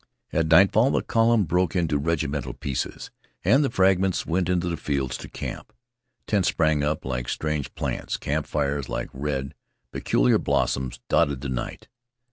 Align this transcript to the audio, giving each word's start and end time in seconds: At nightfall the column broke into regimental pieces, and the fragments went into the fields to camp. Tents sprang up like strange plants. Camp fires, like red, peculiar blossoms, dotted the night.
At 0.33 0.47
nightfall 0.47 0.89
the 0.89 1.03
column 1.03 1.43
broke 1.43 1.75
into 1.75 1.99
regimental 1.99 2.53
pieces, 2.55 3.11
and 3.45 3.63
the 3.63 3.69
fragments 3.69 4.25
went 4.25 4.49
into 4.49 4.67
the 4.67 4.75
fields 4.75 5.15
to 5.17 5.29
camp. 5.29 5.71
Tents 6.25 6.49
sprang 6.49 6.81
up 6.83 7.05
like 7.05 7.29
strange 7.29 7.71
plants. 7.75 8.17
Camp 8.17 8.47
fires, 8.47 8.89
like 8.89 9.09
red, 9.13 9.53
peculiar 9.93 10.39
blossoms, 10.39 10.99
dotted 11.07 11.41
the 11.41 11.49
night. 11.49 11.87